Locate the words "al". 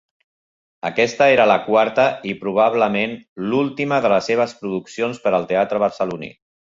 5.41-5.47